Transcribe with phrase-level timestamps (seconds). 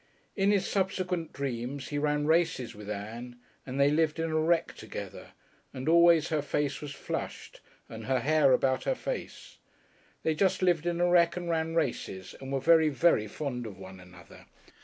[0.35, 3.35] In his subsequent dreams he ran races with Ann,
[3.67, 5.33] and they lived in a wreck together,
[5.75, 9.59] and always her face was flushed and her hair about her face.
[10.23, 13.77] They just lived in a wreck and ran races, and were very, very fond of
[13.77, 14.47] one another.